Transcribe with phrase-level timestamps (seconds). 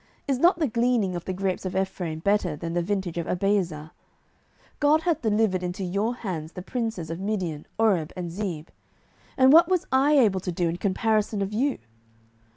[0.27, 3.91] Is not the gleaning of the grapes of Ephraim better than the vintage of Abiezer?
[3.91, 3.91] 07:008:003
[4.79, 8.69] God hath delivered into your hands the princes of Midian, Oreb and Zeeb:
[9.37, 11.77] and what was I able to do in comparison of you?